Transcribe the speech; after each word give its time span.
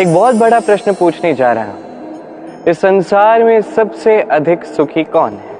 एक 0.00 0.14
बहुत 0.14 0.34
बड़ा 0.34 0.60
प्रश्न 0.60 0.94
पूछने 0.94 1.34
जा 1.34 1.52
रहा 1.52 1.64
हूँ। 1.64 2.64
इस 2.68 2.80
संसार 2.80 3.44
में 3.44 3.60
सबसे 3.62 4.22
अधिक 4.22 4.64
सुखी 4.64 5.04
कौन 5.04 5.30
है? 5.30 5.54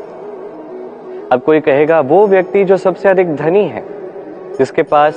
अब 1.32 1.42
कोई 1.46 1.60
कहेगा, 1.60 2.00
वो 2.00 2.26
व्यक्ति 2.26 2.64
जो 2.64 2.76
सबसे 2.76 3.08
अधिक 3.08 3.36
धनी 3.36 3.64
है, 3.64 3.84
जिसके 4.58 4.82
पास 4.82 5.14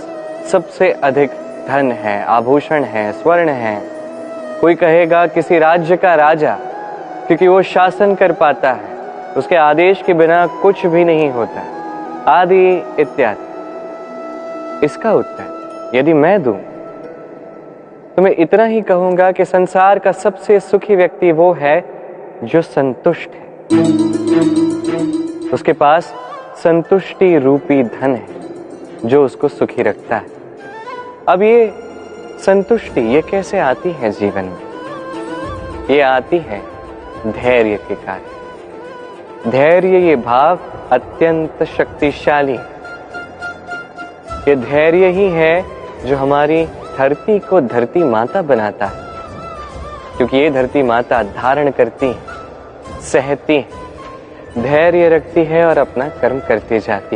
सबसे 0.52 0.92
अधिक 0.92 1.30
धन 1.68 1.92
है, 1.92 2.24
आभूषण 2.24 2.84
है, 2.84 3.12
स्वर्ण 3.12 3.50
है। 3.50 3.82
कोई 4.62 4.76
कहेगा, 4.76 5.28
किसी 5.28 5.60
राज्य 5.60 5.98
का 5.98 6.16
राजा, 6.16 6.58
क्योंकि 7.28 7.48
वो 7.48 7.62
शासन 7.62 8.16
कर 8.16 8.32
पाता 8.32 8.72
है, 8.72 8.98
उसके 9.38 9.56
आदेश 9.56 10.02
के 10.02 10.14
बिना 10.14 10.48
कुछ 10.48 10.86
भी 10.86 11.06
नहीं 11.06 11.30
होता। 11.32 11.62
आदि 12.32 12.84
इत्यादि। 13.00 14.86
इसका 14.86 15.14
उत्तर, 15.14 15.92
यदि 15.96 16.14
मैं 16.14 16.44
दूँ 16.44 16.60
तो 18.18 18.24
मैं 18.24 18.32
इतना 18.40 18.64
ही 18.66 18.82
कहूँगा 18.82 19.32
कि 19.32 19.46
संसार 19.46 20.00
का 20.00 20.12
सबसे 20.12 20.60
सुखी 20.60 20.96
व्यक्ति 20.96 21.32
वो 21.32 21.52
है 21.54 21.84
जो 22.44 22.62
संतुष्ट 22.62 23.30
है। 23.34 23.82
उसके 25.50 25.74
पास 25.74 26.04
संतुष्टि 26.64 27.38
रूपी 27.38 27.84
धन 27.84 28.16
है, 28.16 28.28
जो 29.06 29.24
उसको 29.26 29.48
सुखी 29.48 29.84
रखता 29.84 30.16
है। 30.16 30.26
अब 31.28 31.44
ये 31.44 31.70
संतुष्टि, 32.46 33.02
ये 33.16 33.22
कैसे 33.22 33.60
आती 33.60 33.92
है 33.92 34.12
जीवन 34.12 34.46
में? 34.46 35.86
ये 35.90 36.02
आती 36.02 36.38
है 36.38 36.62
धैर्य 37.28 37.78
के 37.88 37.96
कारण। 37.96 39.52
धैर्य 39.52 40.00
ये 40.08 40.16
भाव 40.16 40.60
अत्यंत 40.92 41.64
शक्तिशाली 41.78 42.58
ये 44.50 44.56
धैर्य 44.56 45.10
ही 45.12 45.30
है 45.30 45.66
जो 46.06 46.16
हमारी 46.16 46.68
धरती 46.98 47.40
को 47.40 47.62
धरती 47.62 48.04
माता 48.04 48.42
बनाता 48.42 48.86
है। 48.86 49.06
क्योंकि 50.18 50.38
ये 50.38 50.50
धरती 50.50 50.84
माता 50.84 51.24
धारण 51.24 51.72
करती 51.72 52.16
सहती 53.02 53.60
धैर्य 54.58 55.10
रखती 55.10 55.44
है 55.44 55.66
और 55.66 55.78
अपना 55.78 56.08
कर्म 56.10 56.40
करती 56.40 56.80
जाती 56.80 57.16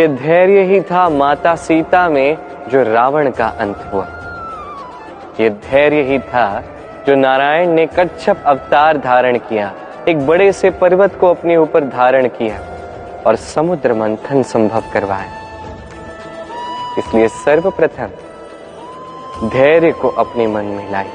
ये 0.00 0.06
धैर्य 0.08 0.62
ही 0.62 0.80
था 0.80 1.08
माता 1.08 1.54
सीता 1.56 2.08
में 2.08 2.36
जो 2.68 2.82
रावण 2.82 3.30
का 3.30 3.46
अंत 3.46 3.90
हुआ। 3.92 4.06
ये 5.40 5.50
धैर्य 5.50 6.02
ही 6.02 6.18
था 6.18 6.62
जो 7.06 7.14
नारायण 7.14 7.68
ने 7.68 7.86
कच्छप 7.86 8.42
अवतार 8.46 8.98
धारण 8.98 9.38
किया, 9.38 9.72
एक 10.08 10.26
बड़े 10.26 10.52
से 10.52 10.70
पर्वत 10.70 11.14
को 11.20 11.28
अपने 11.28 11.56
ऊपर 11.56 11.84
धारण 11.84 12.28
किया 12.28 12.60
और 13.26 13.36
समुद्र 13.36 13.94
मंथन 13.94 14.42
संभव 14.42 14.84
करवाया। 14.92 15.43
इसलिए 16.98 17.28
सर्वप्रथम 17.28 18.08
धैर्य 19.48 19.92
को 19.92 20.08
अपने 20.08 20.46
मन 20.46 20.64
में 20.64 20.92
लाई 20.92 21.06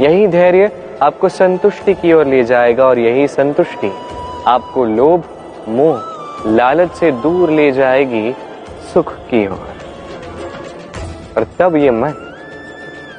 यही 0.00 0.26
धैर्य 0.26 0.70
आपको 1.02 1.28
संतुष्टि 1.28 1.94
की 1.94 2.12
ओर 2.12 2.26
ले 2.26 2.44
जाएगा 2.44 2.86
और 2.86 2.98
यही 2.98 3.28
संतुष्टि 3.28 3.92
आपको 4.46 4.84
लोभ, 4.84 5.24
मोह, 5.68 6.02
लालच 6.46 6.90
से 6.90 7.10
दूर 7.12 7.50
ले 7.50 7.70
जाएगी, 7.72 8.34
सुख 8.92 9.12
की 9.12 9.46
ओर। 9.46 9.68
और 11.36 11.46
तब 11.58 11.76
ये 11.76 11.90
मन 11.90 12.10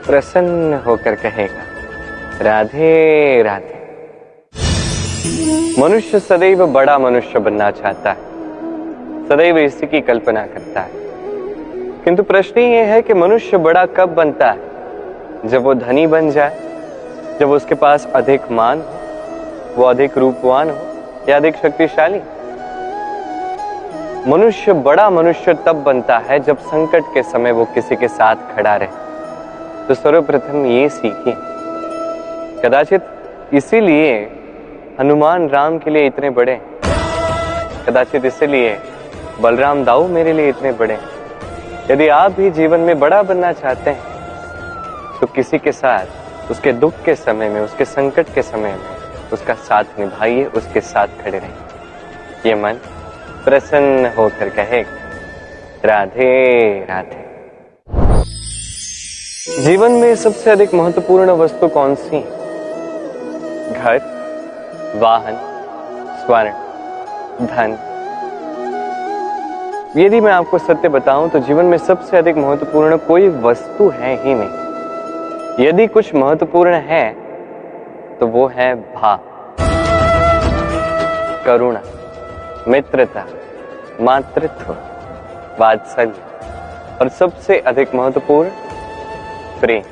प्रसन्न 0.05 0.81
होकर 0.88 1.16
कहेगा, 1.16 1.63
राधे 2.41 3.41
राधे। 3.43 3.73
मनुष्य 5.81 6.19
सदैव 6.19 6.66
बड़ा 6.67 6.97
मनुष्य 6.99 7.39
बनना 7.39 7.71
चाहता 7.71 8.11
है। 8.11 9.27
सदैव 9.27 9.58
इसी 9.58 9.88
की 9.88 10.02
कल्पना 10.02 10.45
करता 10.45 10.81
है। 10.81 11.05
किंतु 12.06 12.23
प्रश्न 12.23 12.59
ये 12.59 12.81
है 12.81 13.02
कि 13.02 13.14
मनुष्य 13.14 13.58
बड़ा 13.58 13.86
कब 13.86 14.09
बनता 14.09 14.50
है? 14.52 15.48
जब 15.48 15.64
वो 15.64 15.73
धनी 15.73 16.08
बन 16.08 16.30
जाए, 16.31 16.58
जब 17.39 17.50
उसके 17.50 17.75
पास 17.75 18.08
अधिक 18.16 18.52
मान 18.52 18.81
हो, 18.81 19.78
वो 19.78 19.84
अधिक 19.84 20.17
रूपवान 20.17 20.70
हो 20.70 20.78
या 21.30 21.38
अधिक 21.38 21.56
शक्तिशाली 21.56 22.21
मनुष्य, 24.32 24.73
बड़ा 24.73 25.10
मनुष्य 25.10 25.54
तब 25.54 25.76
बनता 25.76 26.17
है 26.17 26.39
जब 26.39 26.58
संकट 26.58 27.04
के 27.14 27.23
समय 27.23 27.52
वो 27.52 27.65
किसी 27.65 27.95
के 27.95 28.08
साथ 28.08 28.36
खड़ा 28.55 28.76
रहे। 28.76 29.88
तो 29.88 29.94
सर्वप्रथम 29.94 30.65
ये 30.65 30.89
सीखे। 30.89 31.33
कदाचित 32.61 33.02
इसीलिए 33.54 34.32
हनुमान 34.99 35.49
राम 35.49 35.77
के 35.77 35.89
लिए 35.89 36.05
इतने 36.08 36.30
बड़े 36.30 36.61
कदाचित 37.88 38.26
इसीलिए 38.26 38.77
बलराम 39.42 39.83
दाऊ 39.83 40.08
मेरे 40.08 40.33
लिए 40.33 40.49
इतने 40.49 40.71
बड़े 40.71 40.98
यदि 41.91 42.07
आप 42.07 42.31
भी 42.31 42.49
जीवन 42.51 42.79
में 42.79 42.99
बड़ा 42.99 43.21
बनना 43.23 43.51
चाहते 43.53 43.89
हैं 43.89 45.19
तो 45.19 45.27
किसी 45.27 45.57
के 45.57 45.71
साथ, 45.71 46.51
उसके 46.51 46.71
दुख 46.73 46.93
के 47.05 47.15
समय 47.15 47.49
में, 47.49 47.59
उसके 47.61 47.85
संकट 47.85 48.33
के 48.35 48.41
समय 48.41 48.73
में, 48.73 49.29
उसका 49.33 49.53
साथ 49.53 49.99
निभाइए, 49.99 50.43
उसके 50.45 50.81
साथ 50.81 51.07
खड़े 51.21 51.37
रहिए। 51.37 52.49
ये 52.49 52.55
मन 52.55 52.79
प्रसन्न 53.45 54.11
होकर 54.17 54.49
कहेगा 54.49 55.03
राधे 55.85 56.33
राधे। 56.85 57.23
जीवन 59.63 59.91
में 59.91 60.15
सबसे 60.15 60.52
अधिक 60.52 60.73
महत्वपूर्ण 60.73 61.31
वस्तु 61.31 61.67
कौन 61.67 61.95
सी 61.95 62.19
घर, 63.71 63.99
वाहन, 64.95 65.35
स्वर्ण, 66.19 66.52
धन 67.47 67.77
यदि 69.98 70.20
मैं 70.22 70.32
आपको 70.32 70.58
सत्य 70.58 70.89
बताऊँ 70.89 71.30
तो 71.30 71.39
जीवन 71.39 71.66
में 71.66 71.78
सबसे 71.78 72.17
अधिक 72.17 72.38
महत्वपूर्ण 72.38 72.98
कोई 72.98 73.28
वस्तु 73.42 73.88
है 73.89 74.16
ही 74.23 74.33
नहीं। 74.33 75.66
यदि 75.66 75.86
कुछ 75.88 76.14
महत्वपूर्ण 76.16 76.73
है 76.83 77.04
तो 78.20 78.28
वो 78.28 78.48
है 78.48 78.73
भाव। 78.76 79.20
करुणा, 81.45 81.82
मित्रता, 82.67 83.26
मातृत्व, 84.02 84.73
वात्सल्य, 85.60 86.14
और 87.02 87.10
सबसे 87.10 87.60
अधिक 87.60 87.95
महत्वपूर्ण, 87.95 88.50
प्रेम। 89.62 89.83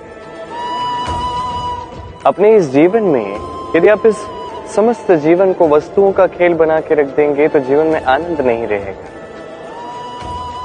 अपने 2.25 2.56
इस 2.56 2.70
जीवन 2.70 3.03
में, 3.03 3.25
यदि 3.75 3.88
आप 3.88 4.06
इस 4.06 4.28
समस्त 4.75 5.12
जीवन 5.12 5.53
को 5.53 5.68
वस्तुओं 5.68 6.12
का 6.12 6.28
खेल 6.28 6.53
बना 6.53 6.80
के 6.80 6.96
रख 6.96 7.16
देंगे 7.16 7.47
तो 7.47 7.59
जीवन 7.62 7.88
में 7.88 8.03
आनंद 8.03 8.41
नहीं 8.41 8.68
रहेगा। 8.68 9.22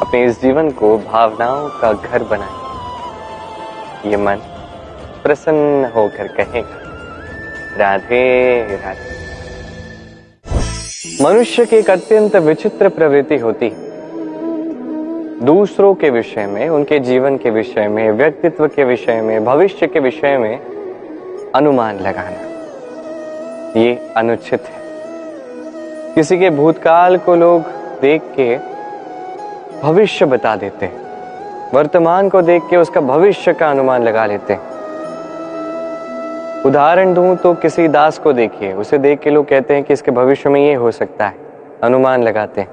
अपने 0.00 0.24
इस 0.24 0.40
जीवन 0.42 0.70
को 0.70 0.98
भावनाओं 0.98 1.68
का 1.80 1.92
घर 1.92 2.22
बनाए। 2.22 4.10
ये 4.10 4.16
मन 4.16 4.36
प्रसन्न 5.22 5.90
होकर 5.94 6.28
कहेगा, 6.28 6.82
राधे 7.76 8.60
राधे। 8.76 9.16
मनुष्य 11.22 11.64
की 11.66 11.76
एक 11.76 11.90
अत्यंत 11.90 12.36
विचित्र 12.36 12.88
प्रवृत्ति 12.88 13.36
होती 13.36 13.68
है। 13.68 13.86
दूसरों 15.44 15.94
के 15.94 16.10
विषय 16.10 16.46
में, 16.46 16.68
उनके 16.68 16.98
जीवन 16.98 17.36
के 17.36 17.50
विषय 17.50 17.88
में, 17.88 18.10
व्यक्तित्व 18.12 18.66
के 18.66 18.84
विषय 18.84 19.20
में, 19.20 19.44
भविष्य 19.44 19.86
के 19.86 20.00
विषय 20.00 20.36
में 20.38 21.52
अनुमान 21.54 21.98
लगाना, 21.98 23.80
ये 23.80 24.12
अनुचित 24.16 24.62
है। 24.62 24.82
किसी 26.14 26.38
के 26.38 26.50
भूतकाल 26.50 27.16
को 27.16 27.34
लोग 27.36 27.62
देख 28.00 28.22
के 28.36 28.56
भविष्य 29.82 30.26
बता 30.26 30.56
देते 30.56 30.86
हैं। 30.86 31.08
वर्तमान 31.74 32.28
को 32.28 32.42
देख 32.42 32.62
के 32.70 32.76
उसका 32.76 33.00
भविष्य 33.00 33.52
का 33.52 33.70
अनुमान 33.70 34.02
लगा 34.02 34.26
लेते 34.26 34.52
हैं। 34.52 34.60
उदाहरण 36.62 37.14
दूँ 37.14 37.36
तो 37.36 37.54
किसी 37.54 37.88
दास 37.88 38.18
को 38.18 38.32
देखिए। 38.32 38.72
उसे 38.72 38.98
देख 38.98 39.20
के 39.20 39.30
लोग 39.30 39.48
कहते 39.48 39.74
हैं 39.74 39.84
कि 39.84 39.92
इसके 39.92 40.10
भविष्य 40.10 40.50
में 40.50 40.66
ये 40.66 40.74
हो 40.74 40.90
सकता 40.90 41.26
है। 41.26 41.34
अनुमान 41.82 42.22
लगाते 42.22 42.60
हैं। 42.60 42.68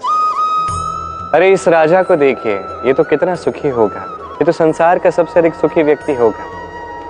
अरे, 1.33 1.51
इस 1.51 1.67
राजा 1.67 2.03
को 2.03 2.15
देखिए। 2.15 2.55
ये 2.55 2.93
तो 2.93 3.03
कितना 3.03 3.35
सुखी 3.35 3.69
होगा। 3.69 4.05
ये 4.33 4.45
तो 4.45 4.51
संसार 4.51 4.99
का 4.99 5.09
सबसे 5.09 5.39
अधिक 5.39 5.53
सुखी 5.53 5.83
व्यक्ति 5.83 6.13
होगा। 6.13 6.45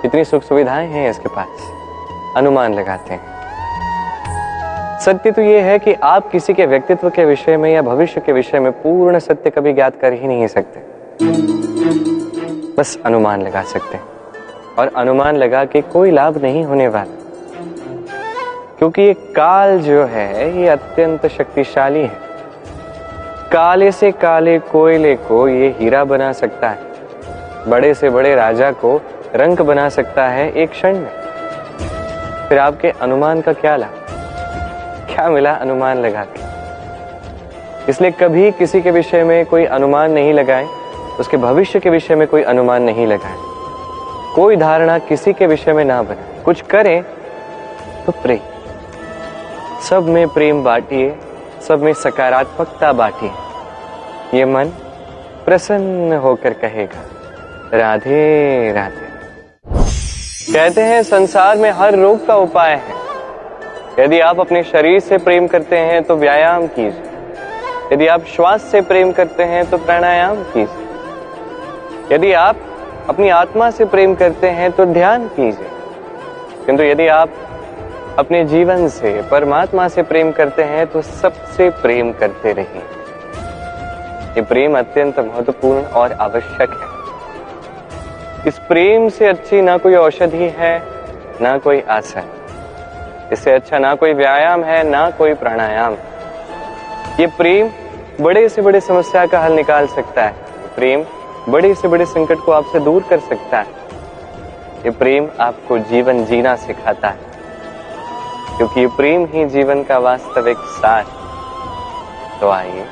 इतनी 0.04 0.24
सुख 0.24 0.42
सुविधाएँ 0.42 0.88
हैं 0.88 1.10
इसके 1.10 1.28
पास। 1.28 1.72
अनुमान 2.36 2.74
लगाते 2.74 3.14
हैं। 3.14 3.35
सत्य 5.06 5.30
तो 5.30 5.42
ये 5.42 5.60
है 5.60 5.78
कि 5.78 5.92
आप 5.92 6.30
किसी 6.30 6.54
के 6.54 6.66
व्यक्तित्व 6.66 7.10
के 7.10 7.24
विषय 7.24 7.56
में 7.56 7.74
या 7.74 7.82
भविष्य 7.82 8.20
के 8.20 8.32
विषय 8.32 8.60
में 8.60 8.72
पूर्ण 8.72 9.18
सत्य 9.18 9.50
कभी 9.50 9.72
ज्ञात 9.72 10.00
कर 10.00 10.12
ही 10.12 10.26
नहीं 10.26 10.46
सकते। 10.46 10.80
बस 12.78 12.98
अनुमान 13.04 13.42
लगा 13.42 13.62
सकते 13.62 13.98
और 14.78 14.90
अनुमान 14.96 15.36
लगा 15.36 15.64
के 15.64 15.80
कोई 15.80 16.10
लाभ 16.10 16.42
नहीं 16.42 16.64
होने 16.64 16.88
वाला। 16.88 17.14
क्योंकि 18.78 19.02
ये 19.02 19.14
काल 19.14 19.78
जो 19.78 20.04
है, 20.04 20.58
ये 20.58 20.68
अत्यंत 20.68 21.26
शक्तिशाली 21.26 22.00
है। 22.00 22.18
काले 23.52 23.92
से 23.92 24.12
काले, 24.12 24.58
कोयले 24.58 25.14
को 25.16 25.48
ये 25.48 25.76
हीरा 25.78 26.04
बना 26.04 26.32
सकता 26.32 26.68
है। 26.68 26.78
बड़े 27.68 27.94
से 27.94 28.10
बड़े 28.10 28.34
राजा 28.34 28.70
को 28.70 29.00
रंग 29.34 29.56
बना 29.56 29.88
सकता 29.88 30.28
है 30.28 30.52
एक 30.52 30.70
क्षण 30.70 30.98
में। 30.98 31.10
फिर 32.48 32.58
आपके 32.58 32.90
अनुमान 32.90 33.40
का 33.40 33.52
क्या 33.52 33.76
लाभ? 33.76 34.05
क्या 35.16 35.28
मिला 35.28 35.52
अनुमान 35.54 35.98
लगा 35.98 36.22
के 36.28 37.90
इसलिए 37.90 38.10
कभी 38.10 38.50
किसी 38.52 38.80
के 38.80 38.90
विषय 38.90 39.22
में 39.24 39.44
कोई 39.46 39.64
अनुमान 39.66 40.12
नहीं 40.12 40.32
लगाए, 40.32 40.64
उसके 41.20 41.36
भविष्य 41.36 41.80
के 41.80 41.90
विषय 41.90 42.14
में 42.14 42.26
कोई 42.28 42.42
अनुमान 42.42 42.82
नहीं 42.82 43.06
लगाए। 43.06 43.36
कोई 44.34 44.56
धारणा 44.56 44.98
किसी 44.98 45.32
के 45.32 45.46
विषय 45.46 45.72
में 45.72 45.84
ना 45.84 46.02
बने 46.02 46.42
कुछ 46.42 46.60
करें 46.62 47.02
तो 48.06 48.12
प्रेम। 48.12 49.80
सब 49.80 50.08
में 50.08 50.28
प्रेम 50.28 50.62
बांटिए, 50.64 51.14
सब 51.68 51.82
में 51.82 51.92
सकारात्मकता 51.94 52.92
बांटिए। 52.92 54.38
ये 54.38 54.44
मन 54.44 54.72
प्रसन्न 55.46 56.18
होकर 56.18 56.52
कहेगा, 56.54 57.00
राधे 57.74 58.72
राधे। 58.72 59.06
कहते 60.52 60.80
हैं, 60.82 61.02
संसार 61.04 61.56
में 61.56 61.70
हर 61.70 61.94
रोग 61.94 62.26
का 62.26 62.36
उपाय 62.36 62.74
है। 62.74 62.95
यदि 63.98 64.20
आप 64.20 64.40
अपने 64.40 64.62
शरीर 64.62 65.00
से 65.00 65.18
प्रेम 65.18 65.46
करते 65.46 65.76
हैं 65.76 66.02
तो 66.02 66.16
व्यायाम 66.16 66.66
कीजिए। 66.66 67.92
यदि 67.92 68.06
आप 68.06 68.24
श्वास 68.24 68.62
से 68.62 68.80
प्रेम 68.80 69.12
करते 69.12 69.42
हैं 69.42 69.64
तो 69.70 69.78
प्राणायाम 69.78 70.42
कीजिए। 70.42 72.14
यदि 72.14 72.32
आप 72.32 72.56
अपनी 73.08 73.28
आत्मा 73.28 73.70
से 73.70 73.84
प्रेम 73.84 74.14
करते 74.14 74.46
हैं 74.48 74.70
तो 74.72 74.84
ध्यान 74.84 75.28
कीजिए। 75.28 75.68
किंतु 76.66 76.82
यदि 76.82 77.06
आप 77.06 77.32
अपने 78.18 78.44
जीवन 78.44 78.88
से, 78.88 79.22
परमात्मा 79.22 79.88
से 79.88 80.02
प्रेम 80.02 80.32
करते 80.32 80.62
हैं 80.62 80.86
तो 80.86 81.02
सबसे 81.02 81.70
प्रेम 81.70 82.12
करते 82.12 82.52
रहिए। 82.52 82.82
ये 84.36 84.42
प्रेम 84.42 84.78
अत्यंत 84.78 85.18
महत्वपूर्ण 85.18 85.84
और 85.84 86.12
आवश्यक 86.12 86.70
है। 86.72 88.48
इस 88.48 88.58
प्रेम 88.58 89.08
से 89.08 89.26
अच्छी 89.26 89.62
ना 89.62 89.76
कोई 89.76 89.94
औषधि 89.94 90.52
है, 90.58 90.82
ना 91.40 91.58
कोई 91.58 91.80
आसन। 91.80 92.32
इससे 93.32 93.52
अच्छा 93.52 93.78
ना 93.78 93.94
कोई 93.94 94.12
व्यायाम 94.12 94.64
है, 94.64 94.82
ना 94.84 95.10
कोई 95.10 95.34
प्राणायाम। 95.34 95.96
ये 97.20 97.26
प्रेम 97.26 97.70
बड़े 98.20 98.48
से 98.48 98.62
बड़े 98.62 98.80
समस्या 98.80 99.26
का 99.26 99.40
हल 99.40 99.52
निकाल 99.52 99.86
सकता 99.86 100.24
है। 100.24 100.34
प्रेम 100.76 101.04
बड़े 101.48 101.74
से 101.74 101.88
बड़े 101.88 102.06
संकट 102.06 102.38
को 102.38 102.52
आपसे 102.52 102.80
दूर 102.80 103.02
कर 103.02 103.18
सकता 103.18 103.58
है। 103.58 103.74
ये 104.84 104.90
प्रेम 104.90 105.28
आपको 105.40 105.78
जीवन 105.78 106.24
जीना 106.24 106.54
सिखाता 106.56 107.08
है। 107.08 107.34
क्योंकि 108.56 108.80
ये 108.80 108.86
प्रेम 108.86 109.26
ही 109.26 109.44
जीवन 109.44 109.82
का 109.82 109.98
वास्तविक 109.98 110.56
सार 110.56 111.04
तो 112.40 112.50
आइए 112.50 112.86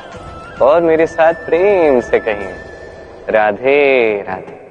और 0.62 0.81
मेरे 0.81 1.06
साथ 1.06 1.46
प्रेम 1.46 2.00
से 2.00 2.19
कहिए 2.19 2.54
राधे 3.31 4.25
राधे। 4.28 4.63